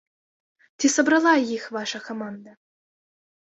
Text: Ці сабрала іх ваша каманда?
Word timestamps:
Ці 0.79 0.89
сабрала 0.93 1.33
іх 1.57 1.67
ваша 1.77 1.99
каманда? 2.07 2.51